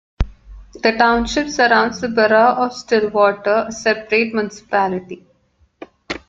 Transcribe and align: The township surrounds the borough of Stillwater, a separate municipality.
The 0.81 0.95
township 0.97 1.49
surrounds 1.49 2.01
the 2.01 2.07
borough 2.09 2.55
of 2.63 2.73
Stillwater, 2.75 3.65
a 3.67 3.71
separate 3.71 4.33
municipality. 4.33 5.27